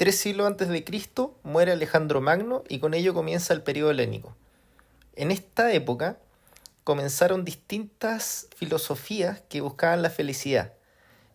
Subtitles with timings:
[0.00, 4.34] Tres siglos antes de Cristo muere Alejandro Magno y con ello comienza el periodo helénico.
[5.14, 6.16] En esta época
[6.84, 10.72] comenzaron distintas filosofías que buscaban la felicidad,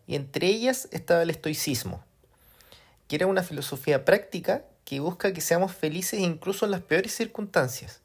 [0.07, 2.03] y entre ellas estaba el estoicismo,
[3.07, 8.01] que era una filosofía práctica que busca que seamos felices incluso en las peores circunstancias.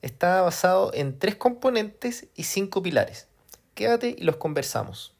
[0.00, 3.26] Estaba basado en tres componentes y cinco pilares.
[3.74, 5.12] Quédate y los conversamos.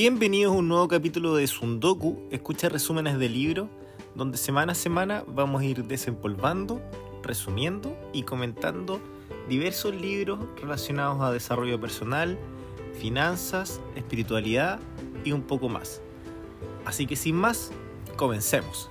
[0.00, 3.68] Bienvenidos a un nuevo capítulo de Sundoku, escucha resúmenes de libro,
[4.14, 6.80] donde semana a semana vamos a ir desempolvando,
[7.20, 9.00] resumiendo y comentando
[9.48, 12.38] diversos libros relacionados a desarrollo personal,
[13.00, 14.78] finanzas, espiritualidad
[15.24, 16.00] y un poco más.
[16.84, 17.72] Así que sin más,
[18.16, 18.90] comencemos.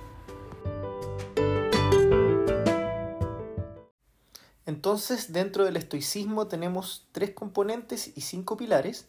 [4.66, 9.08] Entonces, dentro del estoicismo tenemos tres componentes y cinco pilares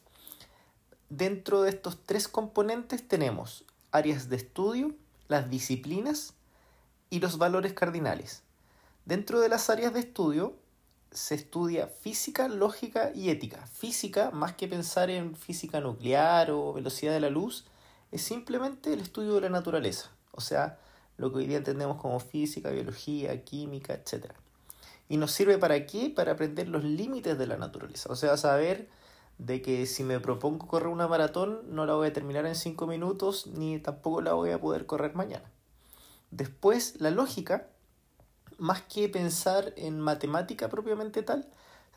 [1.10, 4.94] Dentro de estos tres componentes tenemos áreas de estudio,
[5.28, 6.34] las disciplinas
[7.10, 8.44] y los valores cardinales.
[9.06, 10.54] Dentro de las áreas de estudio
[11.12, 13.66] se estudia física, lógica y ética.
[13.66, 17.66] Física, más que pensar en física nuclear o velocidad de la luz,
[18.12, 20.78] es simplemente el estudio de la naturaleza, o sea,
[21.18, 24.32] lo que hoy día entendemos como física, biología, química, etc.
[25.08, 26.12] ¿Y nos sirve para qué?
[26.12, 28.90] Para aprender los límites de la naturaleza, o sea, saber
[29.40, 32.86] de que si me propongo correr una maratón no la voy a terminar en 5
[32.86, 35.50] minutos ni tampoco la voy a poder correr mañana.
[36.30, 37.68] Después, la lógica,
[38.58, 41.50] más que pensar en matemática propiamente tal,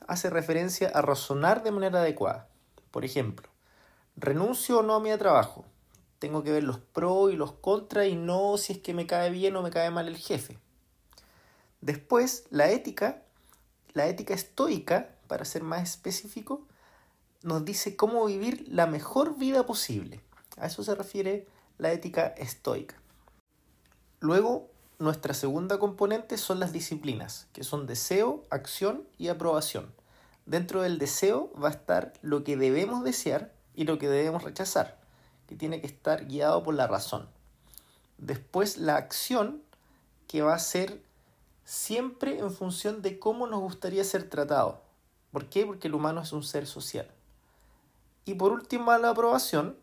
[0.07, 2.49] hace referencia a razonar de manera adecuada.
[2.93, 3.49] Por ejemplo,
[4.17, 5.65] renuncio o no a mi trabajo.
[6.21, 9.31] Tengo que ver los pros y los contras y no si es que me cae
[9.31, 10.59] bien o me cae mal el jefe.
[11.81, 13.23] Después, la ética,
[13.93, 16.65] la ética estoica, para ser más específico,
[17.43, 20.21] nos dice cómo vivir la mejor vida posible.
[20.57, 21.47] A eso se refiere
[21.79, 22.97] la ética estoica.
[24.21, 29.93] Luego, nuestra segunda componente son las disciplinas, que son deseo, acción y aprobación.
[30.47, 35.01] Dentro del deseo va a estar lo que debemos desear y lo que debemos rechazar,
[35.49, 37.29] que tiene que estar guiado por la razón.
[38.19, 39.63] Después la acción,
[40.29, 41.03] que va a ser
[41.65, 44.83] siempre en función de cómo nos gustaría ser tratado.
[45.33, 45.67] ¿Por qué?
[45.67, 47.11] Porque el humano es un ser social.
[48.25, 49.77] Y por último, la aprobación,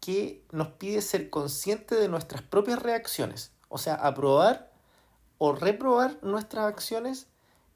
[0.00, 4.70] que nos pide ser conscientes de nuestras propias reacciones, o sea, aprobar
[5.38, 7.26] o reprobar nuestras acciones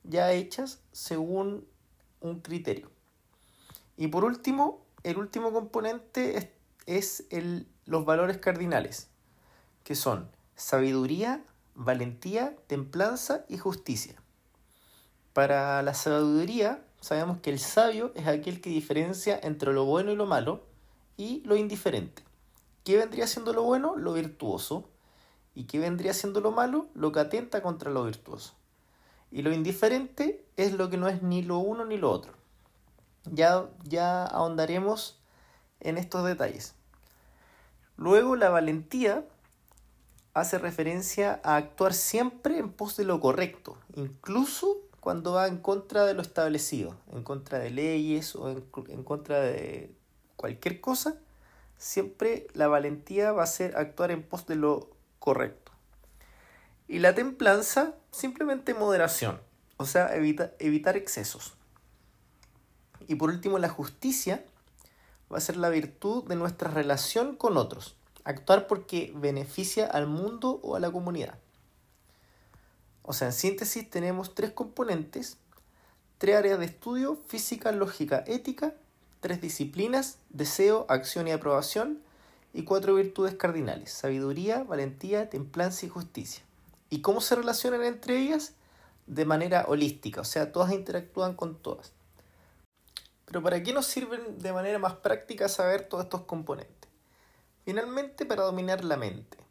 [0.04, 1.66] ya hechas según
[2.21, 2.91] un criterio.
[3.97, 6.53] Y por último, el último componente
[6.84, 9.09] es, el, los valores cardinales,
[9.82, 11.43] que son sabiduría,
[11.75, 14.22] valentía, templanza y justicia.
[15.32, 20.16] Para la sabiduría sabemos que el sabio es aquel que diferencia entre lo bueno y
[20.16, 20.62] lo malo
[21.16, 22.22] y lo indiferente.
[22.84, 23.97] ¿Qué vendría siendo lo bueno?
[23.97, 24.88] Lo virtuoso.
[25.54, 26.87] ¿Y qué vendría siendo lo malo?
[26.94, 28.54] Lo que atenta contra lo virtuoso.
[29.31, 32.32] Y lo indiferente es lo que no es ni lo uno ni lo otro.
[33.25, 35.19] Ya, ya ahondaremos
[35.81, 36.75] en estos detalles.
[37.97, 39.25] Luego la valentía
[40.32, 46.04] hace referencia a actuar siempre en pos de lo correcto, incluso cuando va en contra
[46.04, 49.94] de lo establecido, en contra de leyes o en, contra de
[50.36, 51.16] cualquier cosa,
[51.76, 55.72] siempre la valentía va a ser actuar en pos de lo correcto.
[56.88, 59.41] Y la templanza, simplemente moderación,
[59.76, 61.54] o sea, evitar excesos.
[63.06, 64.44] Y por último, la justicia
[65.32, 70.60] va a ser la virtud de nuestra relación con otros, actuar porque beneficia al mundo
[70.62, 71.38] o a la comunidad.
[73.08, 75.38] O sea, en síntesis tenemos tres componentes,
[76.19, 78.74] tres áreas de estudio, física, lógica, ética,
[79.20, 82.02] tres disciplinas, deseo, acción y aprobación,
[82.52, 86.44] y cuatro virtudes cardinales, sabiduría, valentía, templanza y justicia.
[86.91, 88.52] ¿Y cómo se relacionan entre ellas?
[89.06, 91.92] De manera holística, o sea, todas interactúan con todas.
[93.25, 96.90] Pero ¿para qué nos sirven de manera más práctica saber todos estos componentes?
[97.64, 99.47] Finalmente, para dominar la mente.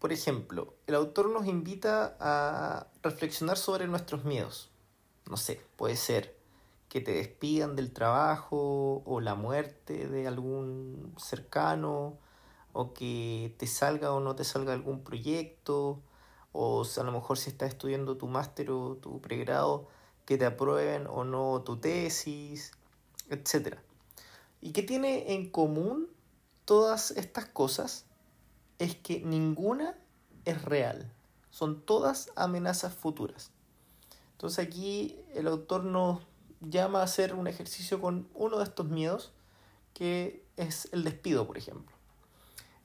[0.00, 4.70] Por ejemplo, el autor nos invita a reflexionar sobre nuestros miedos.
[5.28, 6.34] No sé, puede ser
[6.88, 12.18] que te despidan del trabajo o la muerte de algún cercano
[12.72, 16.00] o que te salga o no te salga algún proyecto
[16.52, 19.86] o a lo mejor si estás estudiando tu máster o tu pregrado
[20.24, 22.72] que te aprueben o no tu tesis,
[23.28, 23.76] etc.
[24.62, 26.08] ¿Y qué tiene en común
[26.64, 28.06] todas estas cosas?
[28.80, 29.94] Es que ninguna
[30.44, 31.12] es real.
[31.50, 33.50] Son todas amenazas futuras.
[34.32, 36.20] Entonces aquí el autor nos
[36.60, 39.32] llama a hacer un ejercicio con uno de estos miedos,
[39.92, 41.94] que es el despido, por ejemplo.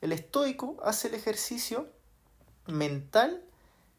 [0.02, 1.88] El estoico hace el ejercicio
[2.68, 3.42] mental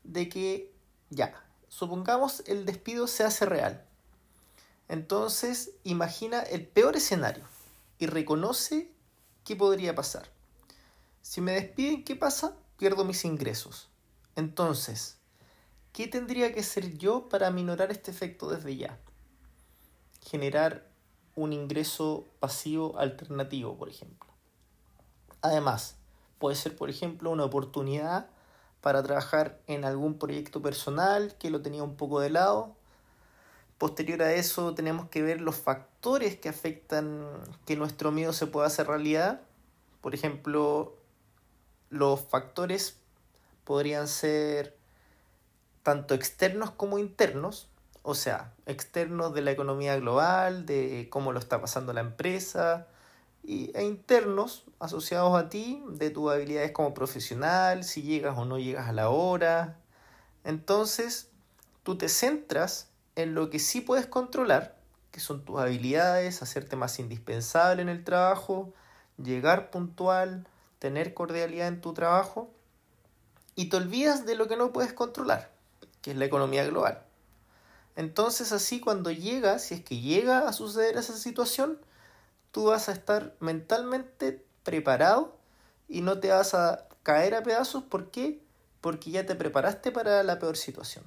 [0.05, 0.73] de que
[1.09, 3.87] ya, supongamos el despido se hace real.
[4.89, 7.45] Entonces imagina el peor escenario
[7.99, 8.93] y reconoce
[9.45, 10.36] qué podría pasar.
[11.29, 12.55] Si me despiden, ¿qué pasa?
[12.79, 13.89] Pierdo mis ingresos.
[14.37, 15.19] Entonces,
[15.93, 19.01] ¿qué tendría que hacer yo para minorar este efecto desde ya?
[20.25, 20.87] Generar
[21.35, 24.31] un ingreso pasivo alternativo, por ejemplo.
[25.43, 25.97] Además,
[26.39, 28.31] puede ser, por ejemplo, una oportunidad
[28.81, 32.77] para trabajar en algún proyecto personal que lo tenía un poco de lado.
[33.79, 37.27] Posterior a eso tenemos que ver los factores que afectan
[37.67, 39.41] que nuestro miedo se pueda hacer realidad.
[40.01, 40.97] Por ejemplo,
[41.91, 42.97] los factores
[43.65, 44.77] podrían ser
[45.83, 47.69] tanto externos como internos,
[48.03, 52.87] o sea, externos de la economía global, de cómo lo está pasando la empresa,
[53.43, 58.59] y, e internos asociados a ti, de tus habilidades como profesional, si llegas o no
[58.59, 59.77] llegas a la hora.
[60.45, 61.31] Entonces,
[61.83, 64.77] tú te centras en lo que sí puedes controlar,
[65.13, 68.73] que son tus habilidades, hacerte más indispensable en el trabajo,
[69.23, 70.47] llegar puntual,
[70.79, 72.51] tener cordialidad en tu trabajo,
[73.55, 75.51] y te olvidas de lo que no puedes controlar,
[76.03, 77.03] que es la economía global.
[77.97, 81.79] Entonces así cuando llega, si es que llega a suceder esa situación,
[82.53, 85.37] tú vas a estar mentalmente preparado
[85.89, 87.85] y no te vas a caer a pedazos.
[87.85, 88.43] ¿Por qué?
[88.83, 91.05] Porque ya te preparaste para la peor situación.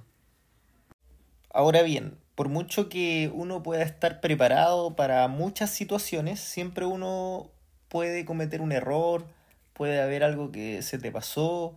[1.52, 7.52] Ahora bien, por mucho que uno pueda estar preparado para muchas situaciones, siempre uno
[7.88, 9.26] puede cometer un error,
[9.80, 11.74] puede haber algo que se te pasó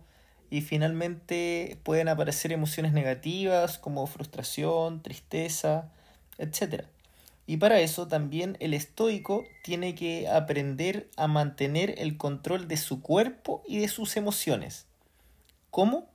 [0.49, 5.89] y finalmente pueden aparecer emociones negativas como frustración, tristeza,
[6.37, 6.83] etc.
[7.47, 13.01] Y para eso también el estoico tiene que aprender a mantener el control de su
[13.01, 14.85] cuerpo y de sus emociones.
[15.71, 16.09] ¿Cómo?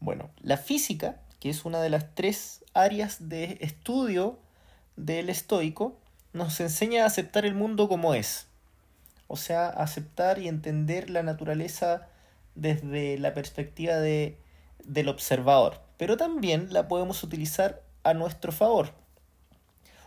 [0.00, 4.38] Bueno, la física, que es una de las tres áreas de estudio
[4.96, 5.98] del estoico,
[6.32, 8.46] nos enseña a aceptar el mundo como es.
[9.28, 12.08] O sea, aceptar y entender la naturaleza
[12.54, 14.38] desde la perspectiva de,
[14.84, 15.80] del observador.
[15.96, 18.92] Pero también la podemos utilizar a nuestro favor.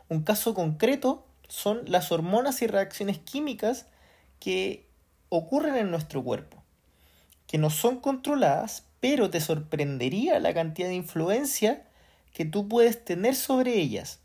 [0.08, 3.88] Un caso concreto son las hormonas y reacciones químicas
[4.40, 4.88] que
[5.30, 6.64] ocurren en nuestro cuerpo,
[7.46, 11.86] que no son controladas, pero te sorprendería la cantidad de influencia
[12.34, 14.20] que tú puedes tener sobre ellas.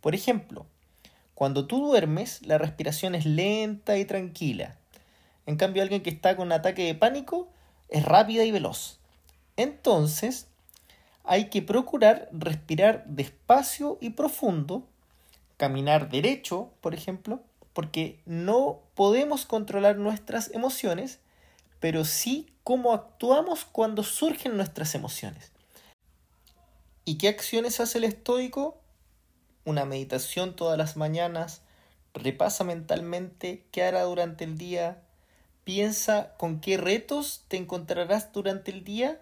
[0.00, 0.66] Por ejemplo,
[1.36, 4.78] cuando tú duermes, la respiración es lenta y tranquila.
[5.44, 7.50] En cambio, alguien que está con ataque de pánico
[7.90, 9.00] es rápida y veloz.
[9.58, 10.46] Entonces,
[11.24, 14.88] hay que procurar respirar despacio y profundo
[15.58, 17.42] caminar derecho, por ejemplo,
[17.74, 21.18] porque no podemos controlar nuestras emociones,
[21.80, 25.52] pero sí cómo actuamos cuando surgen nuestras emociones.
[27.04, 28.78] ¿Y qué acciones hace el estoico?
[29.66, 31.60] Una meditación todas las mañanas,
[32.14, 35.02] repasa mentalmente qué hará durante el día,
[35.64, 39.20] piensa con qué retos te encontrarás durante el día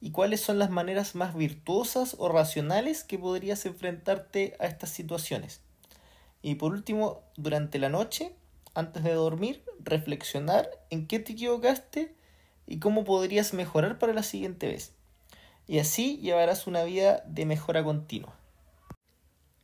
[0.00, 5.60] y cuáles son las maneras más virtuosas o racionales que podrías enfrentarte a estas situaciones.
[6.42, 8.36] Y por último, durante la noche,
[8.74, 12.14] antes de dormir, reflexionar en qué te equivocaste
[12.68, 14.92] y cómo podrías mejorar para la siguiente vez.
[15.66, 18.41] Y así llevarás una vida de mejora continua.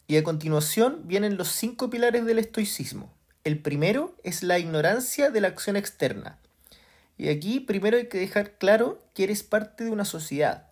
[0.09, 3.15] Y a continuación vienen los cinco pilares del estoicismo.
[3.45, 6.39] El primero es la ignorancia de la acción externa.
[7.17, 10.69] Y aquí primero hay que dejar claro que eres parte de una sociedad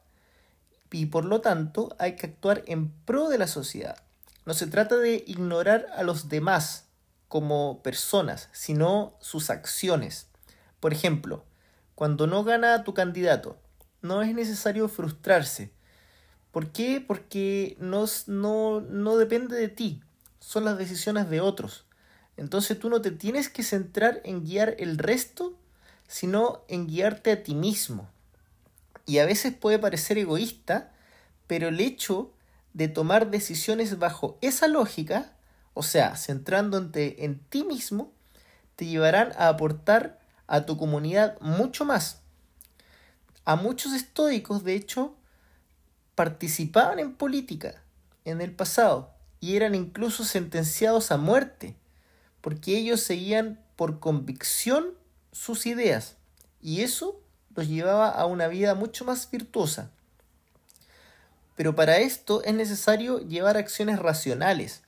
[0.91, 3.99] y por lo tanto hay que actuar en pro de la sociedad.
[4.47, 6.87] No se trata de ignorar a los demás
[7.29, 10.29] como personas, sino sus acciones.
[10.81, 11.45] Por ejemplo,
[11.95, 13.59] cuando no gana tu candidato,
[14.01, 15.71] no es necesario frustrarse.
[16.57, 17.05] ¿Por qué?
[17.07, 20.03] Porque no, no, no depende de ti,
[20.41, 21.85] son las decisiones de otros.
[22.39, 25.55] Entonces tú no te tienes que centrar en guiar el resto,
[26.09, 28.09] sino en guiarte a ti mismo.
[29.05, 30.95] Y a veces puede parecer egoísta,
[31.47, 32.33] pero el hecho
[32.73, 35.35] de tomar decisiones bajo esa lógica,
[35.75, 38.15] o sea, centrándote en ti mismo,
[38.77, 42.23] te llevarán a aportar a tu comunidad mucho más.
[43.45, 45.17] A muchos estoicos, de hecho,
[46.17, 47.81] participaban en política
[48.25, 51.77] en el pasado y eran incluso sentenciados a muerte,
[52.41, 54.95] porque ellos seguían por convicción
[55.31, 56.17] sus ideas
[56.61, 57.21] y eso
[57.55, 59.91] los llevaba a una vida mucho más virtuosa.
[61.55, 64.83] Pero para esto es necesario llevar acciones racionales.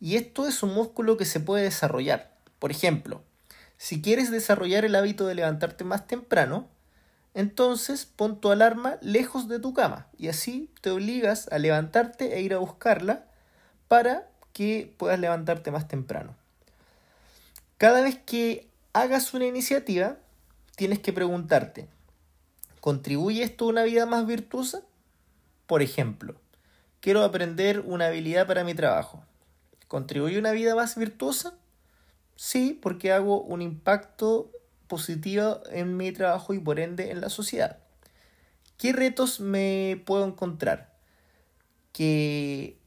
[0.00, 2.34] Y esto es un músculo que se puede desarrollar.
[2.58, 3.22] Por ejemplo,
[3.78, 6.68] si quieres desarrollar el hábito de levantarte más temprano,
[7.34, 12.40] entonces pon tu alarma lejos de tu cama y así te obligas a levantarte e
[12.40, 13.26] ir a buscarla
[13.88, 16.36] para que puedas levantarte más temprano.
[17.76, 20.16] Cada vez que hagas una iniciativa,
[20.76, 21.88] tienes que preguntarte,
[22.80, 24.82] ¿contribuye esto a una vida más virtuosa?
[25.66, 26.36] Por ejemplo,
[27.00, 29.24] quiero aprender una habilidad para mi trabajo.
[29.88, 31.54] ¿Contribuye a una vida más virtuosa?
[32.36, 34.50] Sí, porque hago un impacto
[34.94, 37.78] positivo en mi trabajo y por ende en la sociedad.
[38.78, 40.94] ¿Qué retos me puedo encontrar?
[41.92, 42.78] Que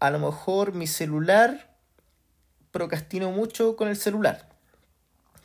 [0.00, 1.76] a lo mejor mi celular
[2.72, 4.48] procrastino mucho con el celular.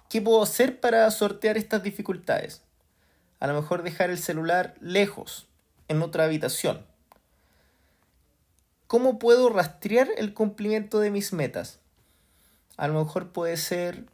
[0.10, 2.64] ¿Qué puedo hacer para sortear estas dificultades?
[3.40, 5.48] A lo mejor dejar el celular lejos,
[5.90, 6.88] en otra habitación.
[8.88, 11.78] ¿Cómo puedo rastrear el cumplimiento de mis metas?
[12.78, 14.06] A lo mejor puede ser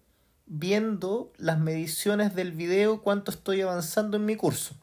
[0.46, 4.76] viendo las mediciones del video cuánto estoy avanzando en mi curso.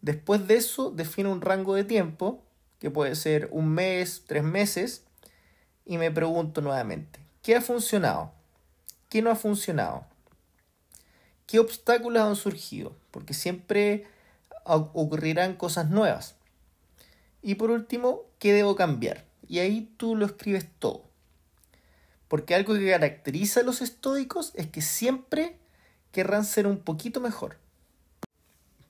[0.00, 2.42] Después de eso defino un rango de tiempo,
[2.78, 5.04] que puede ser un mes, tres meses,
[5.84, 8.32] y me pregunto nuevamente, ¿Qué ha funcionado?
[9.08, 10.04] ¿Qué no ha funcionado?
[11.46, 12.96] ¿Qué obstáculos han surgido?
[13.12, 14.08] Porque siempre
[14.64, 16.34] ocurrirán cosas nuevas.
[17.42, 19.26] Y por último, ¿qué debo cambiar?
[19.46, 21.04] Y ahí tú lo escribes todo.
[22.28, 25.58] Porque algo que caracteriza a los estoicos es que siempre
[26.12, 27.58] querrán ser un poquito mejor.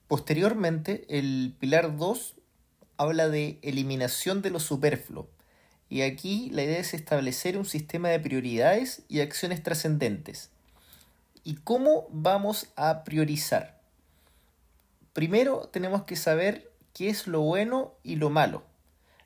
[0.07, 2.35] Posteriormente, el pilar 2
[2.97, 5.27] habla de eliminación de lo superfluo.
[5.89, 10.49] Y aquí la idea es establecer un sistema de prioridades y acciones trascendentes.
[11.43, 13.79] ¿Y cómo vamos a priorizar?
[15.13, 18.63] Primero tenemos que saber qué es lo bueno y lo malo.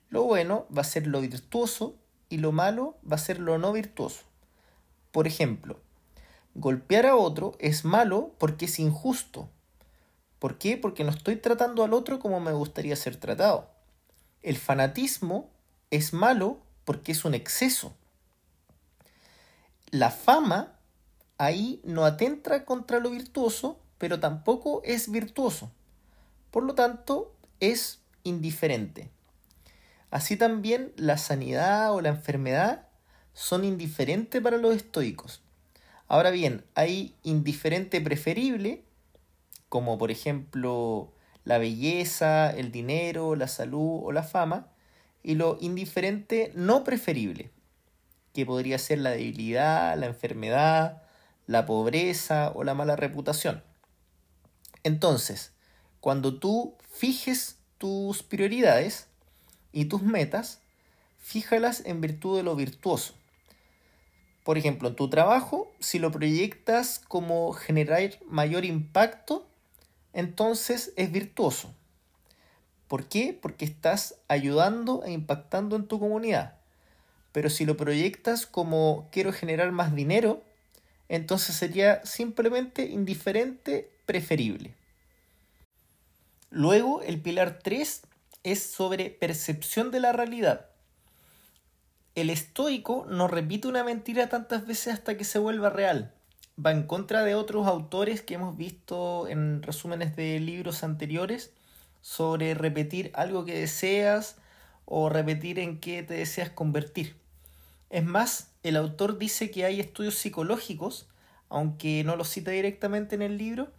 [0.09, 1.95] Lo bueno va a ser lo virtuoso
[2.31, 4.23] y lo malo va a ser lo no virtuoso.
[5.11, 5.79] Por ejemplo,
[6.55, 9.49] golpear a otro es malo porque es injusto.
[10.39, 10.77] ¿Por qué?
[10.77, 13.69] Porque no estoy tratando al otro como me gustaría ser tratado.
[14.41, 15.49] El fanatismo
[15.91, 17.93] es malo porque es un exceso.
[19.91, 20.79] La fama
[21.37, 25.69] ahí no atenta contra lo virtuoso, pero tampoco es virtuoso.
[26.49, 29.11] Por lo tanto, es indiferente.
[30.11, 32.87] Así también la sanidad o la enfermedad
[33.33, 35.41] son indiferentes para los estoicos.
[36.07, 38.83] Ahora bien, hay indiferente preferible,
[39.69, 41.13] como por ejemplo
[41.45, 44.67] la belleza, el dinero, la salud o la fama,
[45.23, 47.51] y lo indiferente no preferible,
[48.33, 51.03] que podría ser la debilidad, la enfermedad,
[51.47, 53.63] la pobreza o la mala reputación.
[54.83, 55.53] Entonces,
[56.01, 59.07] cuando tú fijes tus prioridades
[59.71, 60.59] y tus metas,
[61.19, 63.13] fíjalas en virtud de lo virtuoso.
[64.43, 69.47] Por ejemplo, en tu trabajo, si lo proyectas como generar mayor impacto,
[70.13, 71.73] entonces es virtuoso.
[72.87, 73.37] ¿Por qué?
[73.39, 76.55] Porque estás ayudando e impactando en tu comunidad.
[77.31, 80.43] Pero si lo proyectas como quiero generar más dinero,
[81.07, 84.73] entonces sería simplemente indiferente, preferible.
[86.49, 88.01] Luego, el pilar 3
[88.43, 90.67] es sobre percepción de la realidad.
[92.15, 96.13] El estoico no repite una mentira tantas veces hasta que se vuelva real.
[96.63, 101.51] Va en contra de otros autores que hemos visto en resúmenes de libros anteriores
[102.01, 104.35] sobre repetir algo que deseas
[104.85, 107.15] o repetir en qué te deseas convertir.
[107.89, 111.07] Es más, el autor dice que hay estudios psicológicos,
[111.49, 113.71] aunque no lo cita directamente en el libro,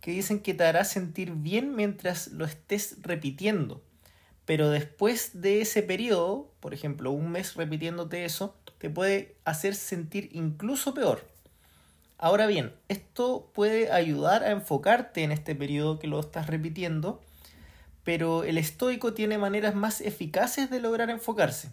[0.00, 3.82] que dicen que te hará sentir bien mientras lo estés repitiendo.
[4.50, 10.28] Pero después de ese periodo, por ejemplo, un mes repitiéndote eso, te puede hacer sentir
[10.32, 11.24] incluso peor.
[12.18, 17.20] Ahora bien, esto puede ayudar a enfocarte en este periodo que lo estás repitiendo
[18.02, 21.70] pero el estoico tiene maneras más eficaces de lograr enfocarse.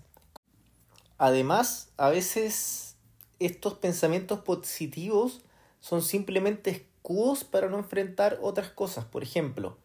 [1.17, 2.96] Además, a veces
[3.39, 5.41] estos pensamientos positivos
[5.79, 9.05] son simplemente escudos para no enfrentar otras cosas.
[9.05, 9.77] Por ejemplo,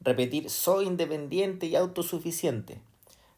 [0.00, 2.80] repetir soy independiente y autosuficiente.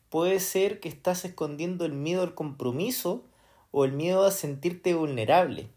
[0.09, 3.23] Puede ser que estás escondiendo el miedo al compromiso
[3.71, 5.69] o el miedo a sentirte vulnerable.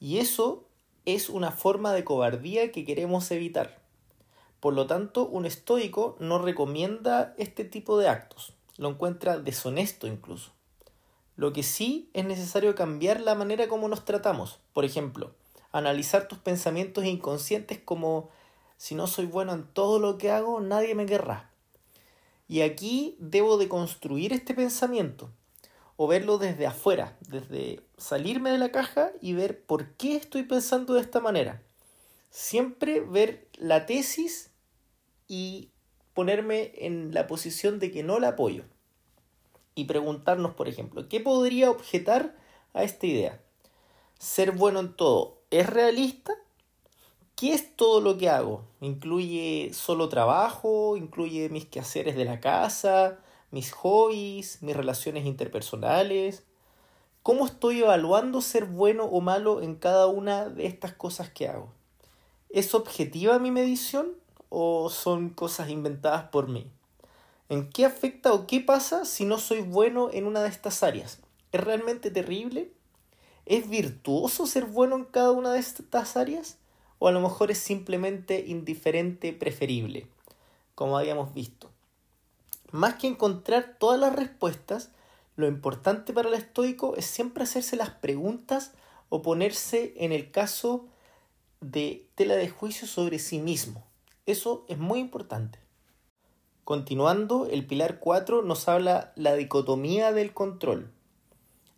[0.00, 0.64] Y eso
[1.06, 3.80] es una forma de cobardía que queremos evitar.
[4.60, 10.52] Por lo tanto, un estoico no recomienda este tipo de actos, lo encuentra deshonesto incluso.
[11.36, 14.60] Lo que sí es necesario cambiar la manera como nos tratamos.
[14.72, 15.32] Por ejemplo,
[15.72, 18.30] analizar tus pensamientos inconscientes como
[18.76, 21.50] si no soy bueno en todo lo que hago, nadie me querrá.
[22.48, 25.30] Y aquí debo de construir este pensamiento.
[25.96, 30.94] o verlo desde afuera, desde salirme de la caja y ver por qué estoy pensando
[30.94, 31.62] de esta manera.
[32.30, 34.50] Siempre ver la tesis
[35.28, 35.70] y
[36.12, 38.64] ponerme en la posición de que no la apoyo.
[39.76, 42.36] Y preguntarnos, por ejemplo, ¿qué podría objetar
[42.72, 43.40] a esta idea?
[44.18, 46.34] ¿Ser bueno en todo es realista?
[47.44, 48.64] ¿Qué es todo lo que hago?
[48.80, 50.96] ¿Incluye solo trabajo?
[50.96, 53.18] ¿Incluye mis quehaceres de la casa?
[53.50, 54.62] ¿Mis hobbies?
[54.62, 56.44] ¿Mis relaciones interpersonales?
[57.22, 61.68] ¿Cómo estoy evaluando ser bueno o malo en cada una de estas cosas que hago?
[62.48, 64.12] ¿Es objetiva mi medición
[64.48, 66.70] o son cosas inventadas por mí?
[67.50, 71.20] ¿En qué afecta o qué pasa si no soy bueno en una de estas áreas?
[71.52, 72.72] ¿Es realmente terrible?
[73.44, 76.56] ¿Es virtuoso ser bueno en cada una de estas áreas?
[77.04, 80.06] O a lo mejor es simplemente indiferente preferible,
[80.74, 81.70] como habíamos visto.
[82.72, 84.88] Más que encontrar todas las respuestas,
[85.36, 88.72] lo importante para el estoico es siempre hacerse las preguntas
[89.10, 90.86] o ponerse en el caso
[91.60, 93.84] de tela de juicio sobre sí mismo.
[94.24, 95.58] Eso es muy importante.
[96.64, 100.90] Continuando, el pilar 4 nos habla la dicotomía del control.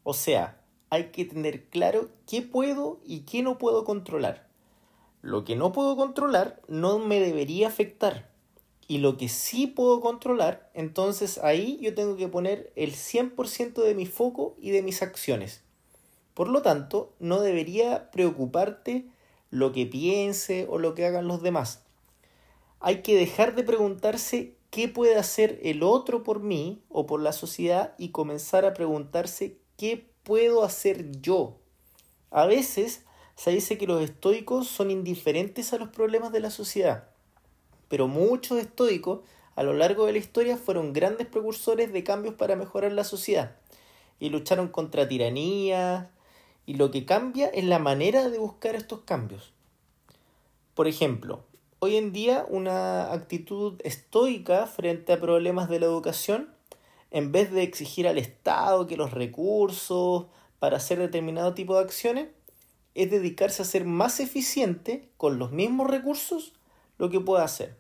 [0.04, 4.45] O sea, hay que tener claro qué puedo y qué no puedo controlar.
[5.26, 8.30] Lo que no puedo controlar no me debería afectar.
[8.86, 13.96] Y lo que sí puedo controlar, entonces ahí yo tengo que poner el 100% de
[13.96, 15.62] mi foco y de mis acciones.
[16.32, 19.08] Por lo tanto, no debería preocuparte
[19.50, 21.82] lo que piense o lo que hagan los demás.
[22.78, 27.32] Hay que dejar de preguntarse qué puede hacer el otro por mí o por la
[27.32, 31.58] sociedad y comenzar a preguntarse qué puedo hacer yo.
[32.30, 33.02] A veces
[33.36, 37.04] se dice que los estoicos son indiferentes a los problemas de la sociedad,
[37.88, 39.20] pero muchos estoicos
[39.54, 43.56] a lo largo de la historia fueron grandes precursores de cambios para mejorar la sociedad
[44.18, 46.10] y lucharon contra tiranía
[46.64, 49.52] y lo que cambia es la manera de buscar estos cambios.
[50.74, 51.44] Por ejemplo,
[51.78, 56.50] hoy en día una actitud estoica frente a problemas de la educación,
[57.10, 60.26] en vez de exigir al Estado que los recursos
[60.58, 62.28] para hacer determinado tipo de acciones,
[62.96, 66.54] es dedicarse a ser más eficiente con los mismos recursos
[66.98, 67.76] lo que pueda hacer.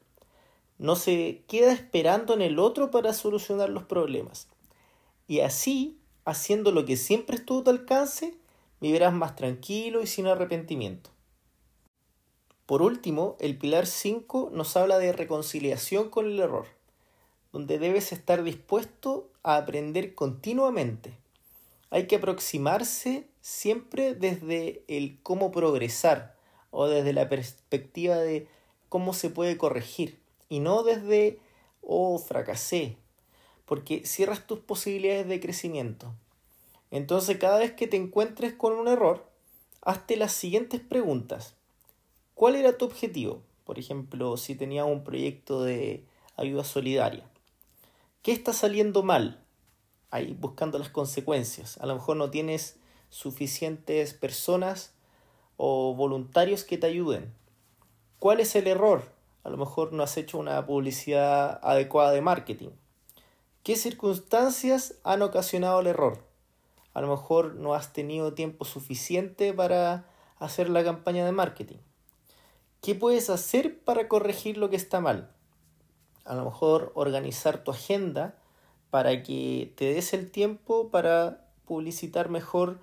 [0.78, 4.48] No se queda esperando en el otro para solucionar los problemas.
[5.26, 8.36] Y así, haciendo lo que siempre estuvo a tu alcance,
[8.80, 11.10] vivirás más tranquilo y sin arrepentimiento.
[12.66, 16.66] Por último, el pilar 5 nos habla de reconciliación con el error,
[17.52, 21.16] donde debes estar dispuesto a aprender continuamente.
[21.88, 26.34] Hay que aproximarse siempre desde el cómo progresar
[26.72, 28.48] o desde la perspectiva de
[28.88, 31.38] cómo se puede corregir y no desde
[31.80, 32.96] oh fracasé
[33.64, 36.12] porque cierras tus posibilidades de crecimiento.
[36.90, 39.30] Entonces cada vez que te encuentres con un error,
[39.80, 41.54] hazte las siguientes preguntas.
[42.34, 43.44] ¿Cuál era tu objetivo?
[43.62, 46.04] Por ejemplo, si tenías un proyecto de
[46.36, 47.30] ayuda solidaria.
[48.22, 49.40] ¿Qué está saliendo mal?
[50.10, 51.78] Ahí buscando las consecuencias.
[51.78, 54.92] A lo mejor no tienes suficientes personas
[55.56, 57.32] o voluntarios que te ayuden.
[58.18, 59.02] ¿Cuál es el error?
[59.44, 62.70] A lo mejor no has hecho una publicidad adecuada de marketing.
[63.62, 66.24] ¿Qué circunstancias han ocasionado el error?
[66.94, 70.06] A lo mejor no has tenido tiempo suficiente para
[70.38, 71.78] hacer la campaña de marketing.
[72.80, 75.30] ¿Qué puedes hacer para corregir lo que está mal?
[76.24, 78.36] A lo mejor organizar tu agenda
[78.90, 82.80] para que te des el tiempo para publicitar mejor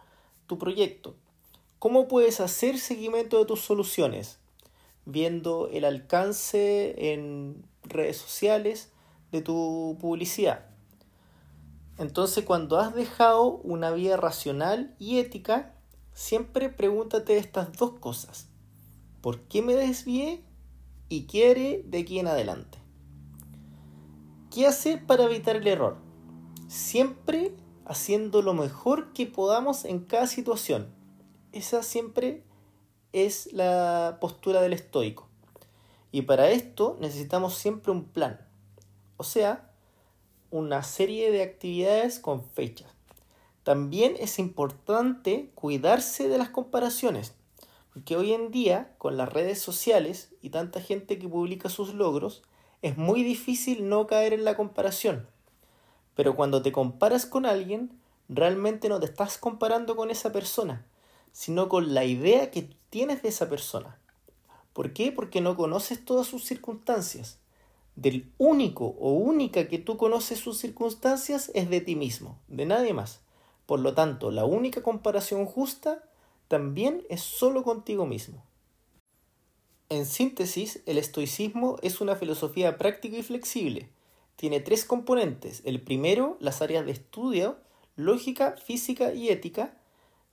[0.53, 1.15] tu proyecto.
[1.79, 4.37] ¿Cómo puedes hacer seguimiento de tus soluciones?
[5.05, 8.91] Viendo el alcance en redes sociales
[9.31, 10.67] de tu publicidad.
[11.97, 15.73] Entonces, cuando has dejado una vida racional y ética,
[16.13, 18.47] siempre pregúntate estas dos cosas.
[19.21, 20.43] ¿Por qué me desvié?
[21.09, 22.77] ¿Y quiere de aquí en adelante?
[24.51, 25.97] ¿Qué hacer para evitar el error?
[26.67, 30.87] Siempre haciendo lo mejor que podamos en cada situación.
[31.51, 32.43] Esa siempre
[33.11, 35.27] es la postura del estoico.
[36.11, 38.39] Y para esto necesitamos siempre un plan.
[39.17, 39.71] O sea,
[40.51, 42.91] una serie de actividades con fechas.
[43.63, 47.33] También es importante cuidarse de las comparaciones,
[47.93, 52.43] porque hoy en día, con las redes sociales y tanta gente que publica sus logros,
[52.81, 55.27] es muy difícil no caer en la comparación.
[56.15, 57.91] Pero cuando te comparas con alguien,
[58.29, 60.85] realmente no te estás comparando con esa persona,
[61.31, 63.97] sino con la idea que tienes de esa persona.
[64.73, 65.11] ¿Por qué?
[65.11, 67.39] Porque no conoces todas sus circunstancias.
[67.95, 72.93] Del único o única que tú conoces sus circunstancias es de ti mismo, de nadie
[72.93, 73.19] más.
[73.65, 76.03] Por lo tanto, la única comparación justa
[76.47, 78.43] también es solo contigo mismo.
[79.89, 83.89] En síntesis, el estoicismo es una filosofía práctica y flexible.
[84.35, 85.61] Tiene tres componentes.
[85.65, 87.57] El primero, las áreas de estudio,
[87.95, 89.77] lógica, física y ética.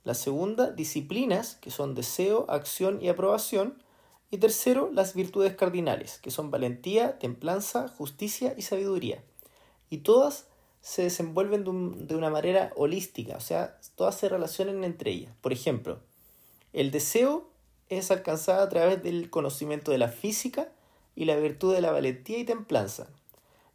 [0.03, 3.81] La segunda, disciplinas, que son deseo, acción y aprobación.
[4.31, 9.23] Y tercero, las virtudes cardinales, que son valentía, templanza, justicia y sabiduría.
[9.89, 10.47] Y todas
[10.81, 11.63] se desenvuelven
[12.07, 15.33] de, una manera holística, o sea, todas se relacionan entre ellas.
[15.41, 15.99] Por ejemplo,
[16.73, 17.49] el deseo
[17.89, 20.71] es alcanzado a través del conocimiento de la física
[21.15, 23.09] y la virtud de la valentía y templanza.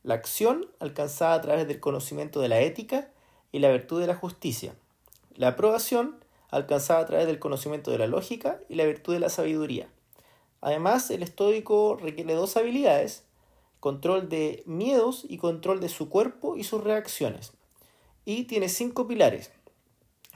[0.06, 3.10] La acción alcanzada a través del conocimiento de la ética
[3.50, 4.76] y la virtud de la justicia.
[5.34, 9.30] La aprobación alcanzada a través del conocimiento de la lógica y la virtud de la
[9.30, 9.88] sabiduría.
[10.60, 13.24] Además, el estoico requiere dos habilidades,
[13.80, 17.50] control de miedos y control de su cuerpo y sus reacciones.
[18.24, 19.50] Y tiene cinco pilares.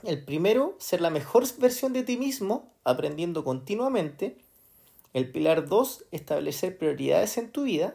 [0.03, 4.37] El primero, ser la mejor versión de ti mismo, aprendiendo continuamente.
[5.15, 7.95] El pilar 2, establecer prioridades en tu vida.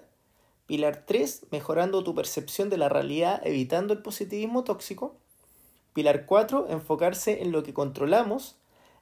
[0.67, 5.15] Pilar 3, mejorando tu percepción de la realidad, evitando el positivismo tóxico.
[5.93, 8.56] Pilar 4, enfocarse en lo que controlamos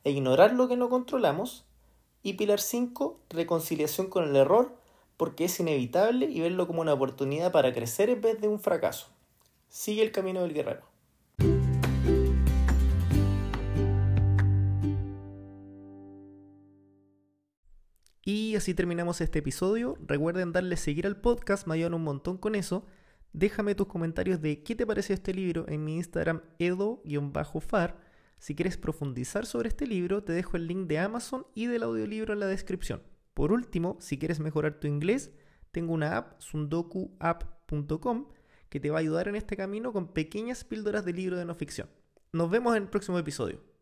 [0.03, 1.63] e ignorar lo que no controlamos.
[2.21, 4.75] Y pilar 5, reconciliación con el error,
[5.15, 9.07] porque es inevitable y verlo como una oportunidad para crecer en vez de un fracaso.
[9.69, 10.92] Sigue el camino del guerrero.
[18.25, 19.97] Y así terminamos este episodio.
[20.07, 22.85] Recuerden darle seguir al podcast, me ayudan un montón con eso.
[23.33, 27.99] Déjame tus comentarios de qué te pareció este libro en mi Instagram edo-far.
[28.37, 32.31] Si quieres profundizar sobre este libro, te dejo el link de Amazon y del audiolibro
[32.33, 33.01] en la descripción.
[33.33, 35.31] Por último, si quieres mejorar tu inglés,
[35.71, 38.27] tengo una app, sundokuapp.com,
[38.69, 41.55] que te va a ayudar en este camino con pequeñas píldoras de libro de no
[41.55, 41.89] ficción.
[42.31, 43.72] Nos vemos en el próximo episodio.